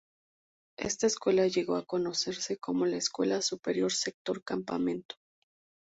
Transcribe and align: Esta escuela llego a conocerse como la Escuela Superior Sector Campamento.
Esta 0.79 1.05
escuela 1.05 1.45
llego 1.45 1.75
a 1.75 1.85
conocerse 1.85 2.57
como 2.57 2.87
la 2.87 2.97
Escuela 2.97 3.39
Superior 3.43 3.91
Sector 3.91 4.43
Campamento. 4.43 5.13